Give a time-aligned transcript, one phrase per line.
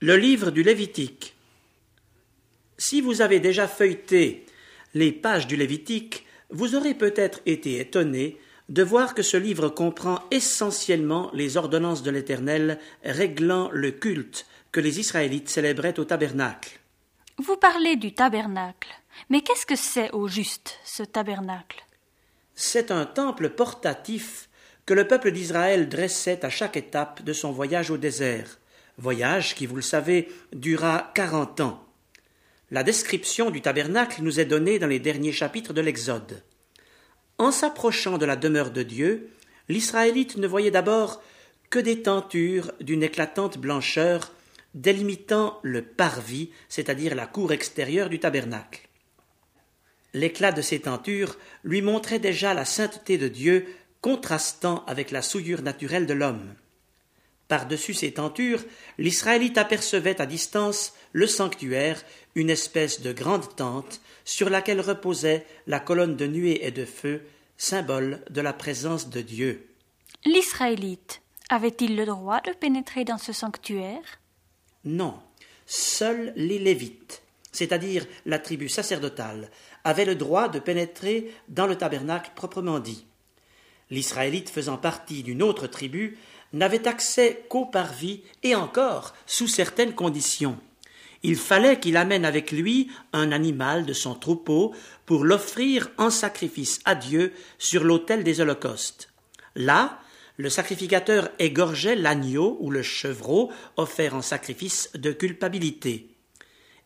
[0.00, 1.34] Le livre du Lévitique.
[2.76, 4.46] Si vous avez déjà feuilleté
[4.94, 8.38] les pages du Lévitique, vous aurez peut-être été étonné
[8.68, 14.78] de voir que ce livre comprend essentiellement les ordonnances de l'Éternel réglant le culte que
[14.78, 16.78] les Israélites célébraient au tabernacle.
[17.38, 18.90] Vous parlez du tabernacle.
[19.30, 21.84] Mais qu'est-ce que c'est au juste, ce tabernacle?
[22.54, 24.48] C'est un temple portatif
[24.86, 28.60] que le peuple d'Israël dressait à chaque étape de son voyage au désert
[28.98, 31.84] voyage qui, vous le savez, dura quarante ans.
[32.70, 36.42] La description du tabernacle nous est donnée dans les derniers chapitres de l'Exode.
[37.38, 39.30] En s'approchant de la demeure de Dieu,
[39.68, 41.22] l'Israélite ne voyait d'abord
[41.70, 44.32] que des tentures d'une éclatante blancheur
[44.74, 48.88] délimitant le parvis, c'est-à-dire la cour extérieure du tabernacle.
[50.14, 53.66] L'éclat de ces tentures lui montrait déjà la sainteté de Dieu
[54.00, 56.54] contrastant avec la souillure naturelle de l'homme.
[57.48, 58.62] Par-dessus ces tentures,
[58.98, 62.02] l'Israélite apercevait à distance le sanctuaire,
[62.34, 67.22] une espèce de grande tente sur laquelle reposait la colonne de nuée et de feu,
[67.56, 69.66] symbole de la présence de Dieu.
[70.26, 74.20] L'Israélite avait-il le droit de pénétrer dans ce sanctuaire?
[74.84, 75.18] Non,
[75.64, 79.50] seuls les Lévites, c'est-à-dire la tribu sacerdotale,
[79.84, 83.06] avaient le droit de pénétrer dans le tabernacle proprement dit.
[83.90, 86.18] L'Israélite faisant partie d'une autre tribu
[86.52, 90.58] n'avait accès qu'au parvis et encore sous certaines conditions.
[91.22, 96.80] Il fallait qu'il amène avec lui un animal de son troupeau pour l'offrir en sacrifice
[96.84, 99.12] à Dieu sur l'autel des holocaustes.
[99.56, 99.98] Là,
[100.36, 106.10] le sacrificateur égorgeait l'agneau ou le chevreau offert en sacrifice de culpabilité.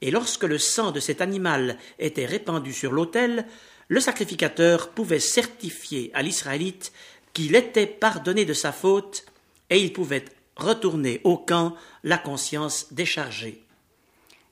[0.00, 3.46] Et lorsque le sang de cet animal était répandu sur l'autel,
[3.88, 6.92] le sacrificateur pouvait certifier à l'Israélite
[7.34, 9.26] qu'il était pardonné de sa faute
[9.72, 13.64] et il pouvait retourner au camp la conscience déchargée.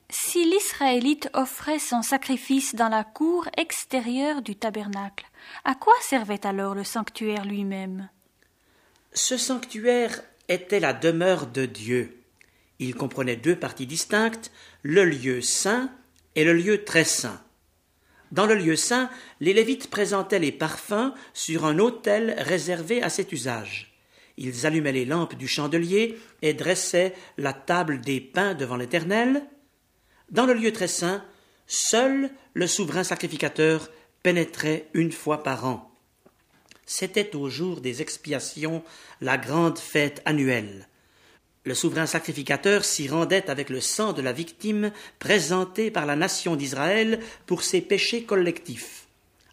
[0.09, 5.25] Si l'Israélite offrait son sacrifice dans la cour extérieure du tabernacle,
[5.63, 8.09] à quoi servait alors le sanctuaire lui-même?
[9.13, 12.17] Ce sanctuaire était la demeure de Dieu.
[12.79, 14.51] Il comprenait deux parties distinctes,
[14.81, 15.91] le lieu saint
[16.35, 17.39] et le lieu très saint.
[18.31, 19.09] Dans le lieu saint,
[19.39, 23.90] les Lévites présentaient les parfums sur un autel réservé à cet usage.
[24.43, 29.43] Ils allumaient les lampes du chandelier et dressaient la table des pains devant l'Éternel.
[30.31, 31.23] Dans le lieu très saint,
[31.67, 33.91] seul le souverain sacrificateur
[34.23, 35.91] pénétrait une fois par an.
[36.87, 38.83] C'était au jour des expiations
[39.21, 40.87] la grande fête annuelle.
[41.63, 46.55] Le souverain sacrificateur s'y rendait avec le sang de la victime présenté par la nation
[46.55, 49.05] d'Israël pour ses péchés collectifs.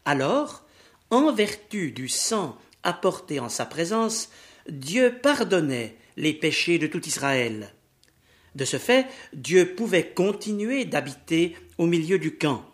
[0.06, 0.64] Alors,
[1.10, 4.30] en vertu du sang apporté en sa présence,
[4.68, 7.72] Dieu pardonnait les péchés de tout Israël.
[8.54, 12.64] De ce fait, Dieu pouvait continuer d'habiter au milieu du camp.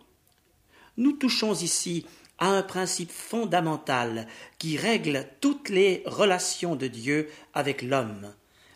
[0.97, 2.05] Nous touchons ici
[2.37, 8.33] à un principe fondamental qui règle toutes les relations de Dieu avec l'homme.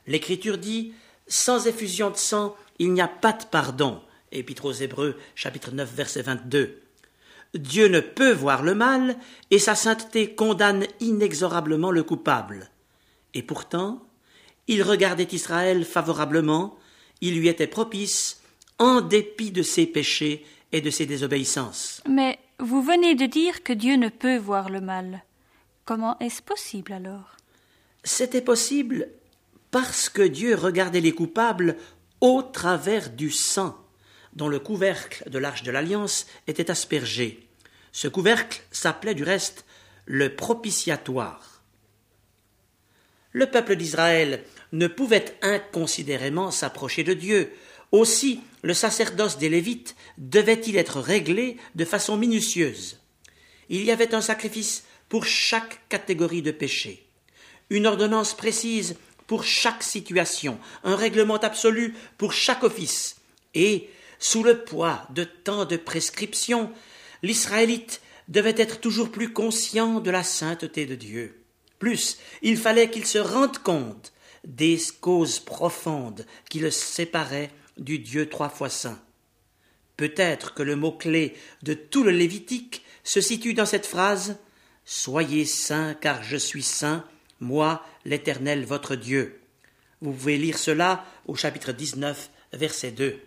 [0.07, 0.94] L'Écriture dit
[1.28, 4.01] Sans effusion de sang, il n'y a pas de pardon.
[4.31, 6.81] Épître aux Hébreux, chapitre 9, verset 22.
[7.56, 9.18] Dieu ne peut voir le mal,
[9.50, 12.69] et sa sainteté condamne inexorablement le coupable.
[13.34, 14.02] Et pourtant,
[14.68, 16.78] il regardait Israël favorablement,
[17.22, 18.42] il lui était propice,
[18.78, 22.02] en dépit de ses péchés et de ses désobéissances.
[22.08, 25.24] Mais vous venez de dire que Dieu ne peut voir le mal.
[25.86, 27.36] Comment est-ce possible alors?
[28.04, 29.10] C'était possible
[29.72, 31.76] parce que Dieu regardait les coupables
[32.22, 33.78] au travers du sang,
[34.34, 37.48] dont le couvercle de l'arche de l'alliance était aspergé.
[37.92, 39.66] Ce couvercle s'appelait du reste
[40.06, 41.59] le propitiatoire
[43.32, 47.54] le peuple d'Israël ne pouvait inconsidérément s'approcher de Dieu.
[47.92, 53.00] Aussi, le sacerdoce des Lévites devait-il être réglé de façon minutieuse.
[53.70, 57.08] Il y avait un sacrifice pour chaque catégorie de péché,
[57.70, 58.96] une ordonnance précise
[59.28, 63.18] pour chaque situation, un règlement absolu pour chaque office,
[63.54, 63.90] et,
[64.20, 66.72] sous le poids de tant de prescriptions,
[67.24, 71.38] l'Israélite devait être toujours plus conscient de la sainteté de Dieu.
[71.80, 74.14] Plus, il fallait qu'il se rende compte
[74.46, 79.00] des causes profondes qui le séparaient du Dieu trois fois saint.
[79.98, 84.38] Peut-être que le mot-clé de tout le Lévitique se situe dans cette phrase
[84.86, 87.06] Soyez saints car je suis saint,
[87.40, 89.40] moi, l'Éternel votre Dieu.
[90.02, 93.20] Vous pouvez lire cela au chapitre 19, verset 2.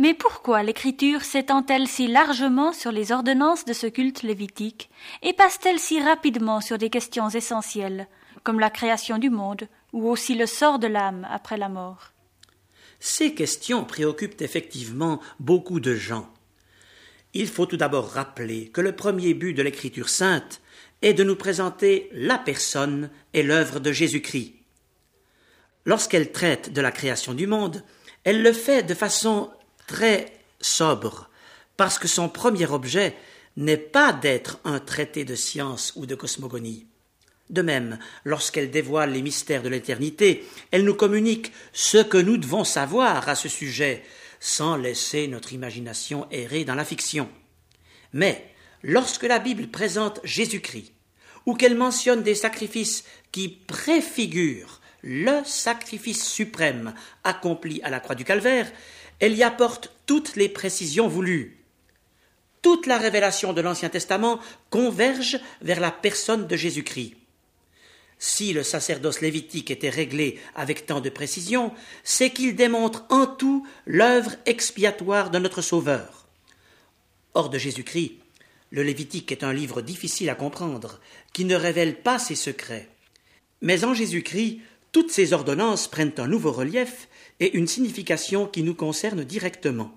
[0.00, 4.90] Mais pourquoi l'Écriture s'étend-elle si largement sur les ordonnances de ce culte lévitique
[5.22, 8.06] et passe-t-elle si rapidement sur des questions essentielles,
[8.44, 12.12] comme la création du monde ou aussi le sort de l'âme après la mort?
[13.00, 16.32] Ces questions préoccupent effectivement beaucoup de gens.
[17.34, 20.60] Il faut tout d'abord rappeler que le premier but de l'Écriture sainte
[21.02, 24.54] est de nous présenter la personne et l'œuvre de Jésus-Christ.
[25.84, 27.82] Lorsqu'elle traite de la création du monde,
[28.22, 29.50] elle le fait de façon
[29.88, 31.28] très sobre,
[31.76, 33.16] parce que son premier objet
[33.56, 36.86] n'est pas d'être un traité de science ou de cosmogonie.
[37.50, 42.62] De même, lorsqu'elle dévoile les mystères de l'éternité, elle nous communique ce que nous devons
[42.62, 44.04] savoir à ce sujet,
[44.38, 47.28] sans laisser notre imagination errer dans la fiction.
[48.12, 50.92] Mais lorsque la Bible présente Jésus-Christ,
[51.46, 56.92] ou qu'elle mentionne des sacrifices qui préfigurent le sacrifice suprême
[57.24, 58.70] accompli à la croix du calvaire,
[59.20, 61.64] elle y apporte toutes les précisions voulues.
[62.62, 67.14] Toute la révélation de l'Ancien Testament converge vers la personne de Jésus-Christ.
[68.18, 71.72] Si le sacerdoce lévitique était réglé avec tant de précision,
[72.02, 76.26] c'est qu'il démontre en tout l'œuvre expiatoire de notre Sauveur.
[77.34, 78.14] Hors de Jésus-Christ,
[78.70, 81.00] le Lévitique est un livre difficile à comprendre,
[81.32, 82.88] qui ne révèle pas ses secrets.
[83.62, 84.60] Mais en Jésus-Christ,
[84.92, 87.07] toutes ces ordonnances prennent un nouveau relief
[87.40, 89.96] et une signification qui nous concerne directement.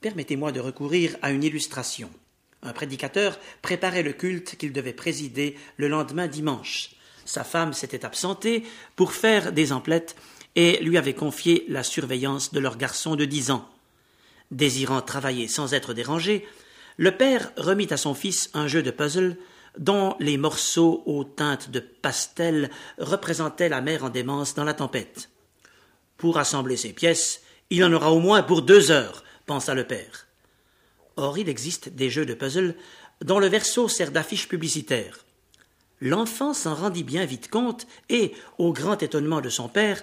[0.00, 2.10] Permettez-moi de recourir à une illustration.
[2.62, 6.90] Un prédicateur préparait le culte qu'il devait présider le lendemain dimanche.
[7.24, 8.64] Sa femme s'était absentée
[8.96, 10.16] pour faire des emplettes
[10.54, 13.68] et lui avait confié la surveillance de leur garçon de dix ans.
[14.50, 16.46] Désirant travailler sans être dérangé,
[16.98, 19.38] le père remit à son fils un jeu de puzzle
[19.78, 25.30] dont les morceaux aux teintes de pastel représentaient la mer en démence dans la tempête.
[26.22, 30.28] Pour assembler ces pièces, il en aura au moins pour deux heures, pensa le père.
[31.16, 32.76] Or, il existe des jeux de puzzle
[33.22, 35.24] dont le verso sert d'affiche publicitaire.
[36.00, 40.00] L'enfant s'en rendit bien vite compte et, au grand étonnement de son père,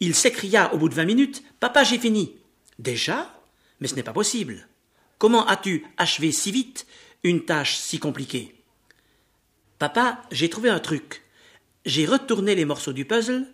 [0.00, 2.36] il s'écria au bout de vingt minutes Papa, j'ai fini.
[2.78, 3.34] Déjà?
[3.80, 4.68] Mais ce n'est pas possible.
[5.16, 6.86] Comment as-tu achevé si vite
[7.22, 8.54] une tâche si compliquée
[9.78, 11.22] Papa, j'ai trouvé un truc.
[11.86, 13.46] J'ai retourné les morceaux du puzzle.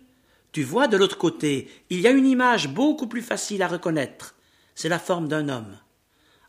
[0.51, 4.35] Tu vois, de l'autre côté, il y a une image beaucoup plus facile à reconnaître.
[4.75, 5.77] C'est la forme d'un homme.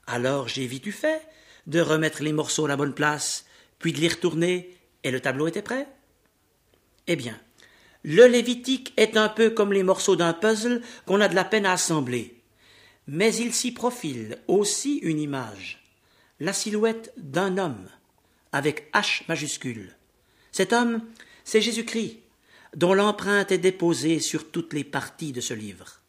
[0.06, 1.22] Alors j'ai vite fait
[1.66, 3.44] de remettre les morceaux à la bonne place,
[3.78, 5.86] puis de les retourner et le tableau était prêt
[7.06, 7.38] Eh bien,
[8.02, 11.66] le Lévitique est un peu comme les morceaux d'un puzzle qu'on a de la peine
[11.66, 12.42] à assembler.
[13.06, 15.82] Mais il s'y profile aussi une image,
[16.38, 17.88] la silhouette d'un homme,
[18.52, 19.96] avec H majuscule.
[20.52, 21.02] Cet homme,
[21.44, 22.19] c'est Jésus-Christ,
[22.74, 26.00] dont l'empreinte est déposée sur toutes les parties de ce livre.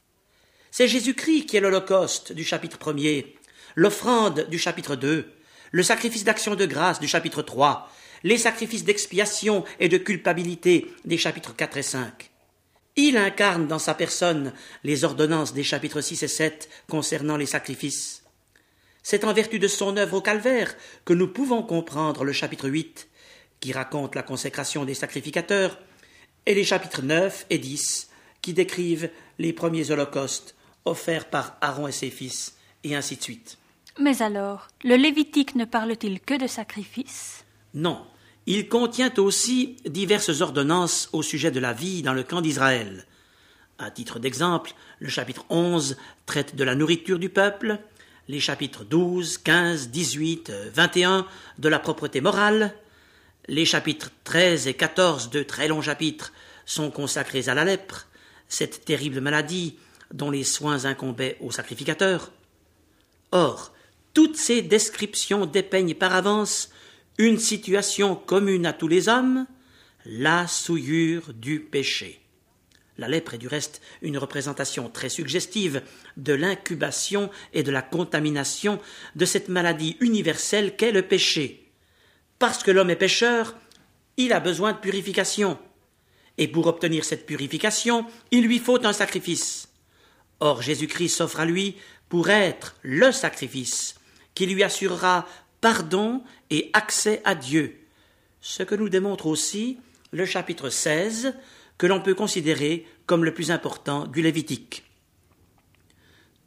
[0.72, 3.26] C'est Jésus-Christ qui est l'Holocauste du chapitre 1er,
[3.76, 5.30] l'offrande du chapitre 2,
[5.72, 7.90] le sacrifice d'action de grâce du chapitre 3
[8.24, 12.32] les sacrifices d'expiation et de culpabilité des chapitres 4 et 5.
[12.98, 14.54] Il incarne dans sa personne
[14.84, 18.24] les ordonnances des chapitres 6 et 7 concernant les sacrifices.
[19.02, 20.76] C'est en vertu de son œuvre au calvaire
[21.06, 23.08] que nous pouvons comprendre le chapitre 8,
[23.60, 25.80] qui raconte la consécration des sacrificateurs,
[26.46, 28.10] et les chapitres 9 et 10,
[28.42, 29.10] qui décrivent
[29.40, 30.56] les premiers holocaustes
[30.86, 33.58] offerts par Aaron et ses fils, et ainsi de suite.
[34.00, 37.46] Mais alors, le Lévitique ne parle-t-il que de sacrifices?
[37.74, 38.06] Non,
[38.48, 43.06] il contient aussi diverses ordonnances au sujet de la vie dans le camp d'Israël.
[43.78, 47.80] À titre d'exemple, le chapitre 11 traite de la nourriture du peuple,
[48.28, 51.28] les chapitres 12, 15, 18, 21
[51.60, 52.74] de la propreté morale,
[53.48, 56.34] les chapitres 13 et 14, de très longs chapitres,
[56.66, 58.08] sont consacrés à la lèpre,
[58.48, 59.78] cette terrible maladie
[60.14, 62.32] dont les soins incombaient aux sacrificateurs.
[63.32, 63.74] Or,
[64.14, 66.70] toutes ces descriptions dépeignent par avance
[67.18, 69.46] une situation commune à tous les hommes,
[70.06, 72.22] la souillure du péché.
[72.98, 75.82] La lèpre est du reste une représentation très suggestive
[76.18, 78.80] de l'incubation et de la contamination
[79.16, 81.61] de cette maladie universelle qu'est le péché.
[82.42, 83.56] Parce que l'homme est pécheur,
[84.18, 85.60] il a besoin de purification.
[86.40, 89.70] Et pour obtenir cette purification, il lui faut un sacrifice.
[90.40, 91.76] Or Jésus-Christ s'offre à lui
[92.10, 93.94] pour être le sacrifice
[94.34, 95.28] qui lui assurera
[95.62, 97.80] pardon et accès à Dieu,
[98.40, 99.78] ce que nous démontre aussi
[100.10, 101.36] le chapitre 16,
[101.78, 104.84] que l'on peut considérer comme le plus important du Lévitique.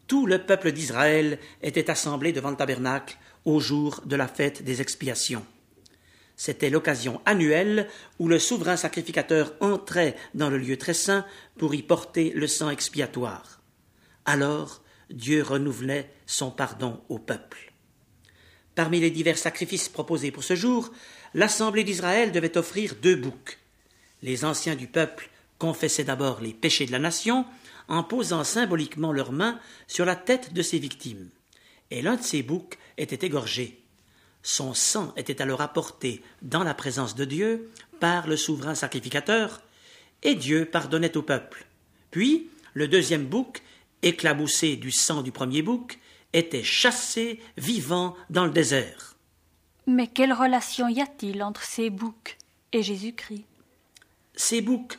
[0.09, 4.81] Tout le peuple d'Israël était assemblé devant le tabernacle au jour de la fête des
[4.81, 5.47] expiations.
[6.37, 7.89] C'était l'occasion annuelle
[8.19, 11.25] où le souverain sacrificateur entrait dans le lieu très saint
[11.57, 13.63] pour y porter le sang expiatoire.
[14.25, 17.73] Alors Dieu renouvelait son pardon au peuple.
[18.75, 20.91] Parmi les divers sacrifices proposés pour ce jour,
[21.35, 23.59] l'Assemblée d'Israël devait offrir deux boucs.
[24.23, 27.47] Les anciens du peuple confessaient d'abord les péchés de la nation
[27.87, 31.29] en posant symboliquement leurs mains sur la tête de ses victimes.
[31.91, 33.84] Et l'un de ces boucs était égorgé.
[34.47, 39.63] Son sang était alors apporté dans la présence de Dieu par le souverain sacrificateur,
[40.23, 41.67] et Dieu pardonnait au peuple.
[42.11, 43.63] Puis, le deuxième bouc,
[44.03, 45.99] éclaboussé du sang du premier bouc,
[46.35, 49.17] était chassé vivant dans le désert.
[49.87, 52.37] Mais quelle relation y a-t-il entre ces boucs
[52.73, 53.47] et Jésus-Christ?
[54.37, 54.99] Ces boucs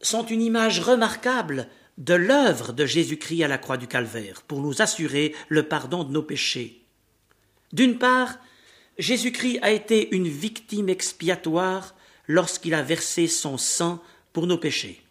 [0.00, 4.82] sont une image remarquable de l'œuvre de Jésus-Christ à la croix du calvaire pour nous
[4.82, 6.84] assurer le pardon de nos péchés.
[7.72, 8.38] D'une part,
[8.98, 11.94] Jésus-Christ a été une victime expiatoire
[12.26, 14.02] lorsqu'il a versé son sang
[14.32, 15.02] pour nos péchés.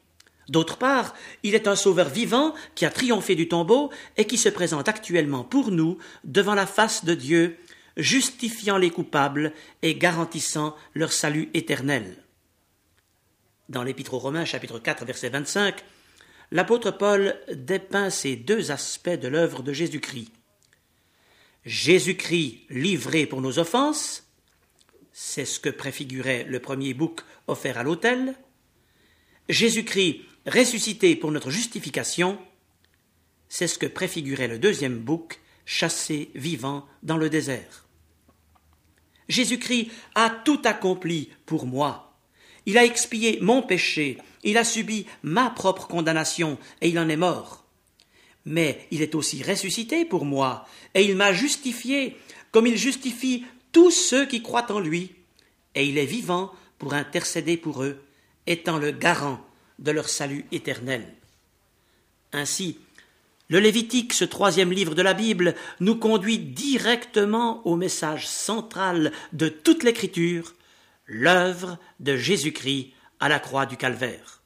[0.50, 1.14] D'autre part,
[1.44, 5.44] il est un sauveur vivant qui a triomphé du tombeau et qui se présente actuellement
[5.44, 7.58] pour nous devant la face de Dieu,
[7.98, 12.24] justifiant les coupables et garantissant leur salut éternel.
[13.68, 15.84] Dans l'Épître aux Romains, chapitre 4, verset 25,
[16.52, 20.32] l'apôtre Paul dépeint ces deux aspects de l'œuvre de Jésus-Christ.
[21.68, 24.28] Jésus-Christ livré pour nos offenses,
[25.12, 28.36] c'est ce que préfigurait le premier bouc offert à l'autel.
[29.50, 32.40] Jésus-Christ ressuscité pour notre justification,
[33.50, 37.86] c'est ce que préfigurait le deuxième bouc chassé vivant dans le désert.
[39.28, 42.08] Jésus-Christ a tout accompli pour moi
[42.68, 47.16] il a expié mon péché, il a subi ma propre condamnation, et il en est
[47.16, 47.66] mort.
[48.48, 52.16] Mais il est aussi ressuscité pour moi, et il m'a justifié,
[52.52, 55.12] comme il justifie tous ceux qui croient en lui,
[55.76, 58.02] et il est vivant pour intercéder pour eux,
[58.46, 59.46] étant le garant
[59.80, 61.14] de leur salut éternel.
[62.32, 62.80] Ainsi,
[63.50, 69.50] le Lévitique, ce troisième livre de la Bible, nous conduit directement au message central de
[69.50, 70.56] toute l'Écriture,
[71.06, 74.37] l'œuvre de Jésus-Christ à la croix du calvaire.